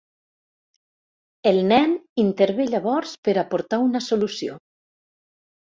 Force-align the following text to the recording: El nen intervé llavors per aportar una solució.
El 1.51 1.61
nen 1.73 1.93
intervé 2.25 2.67
llavors 2.73 3.15
per 3.29 3.39
aportar 3.45 3.83
una 3.91 4.07
solució. 4.11 4.63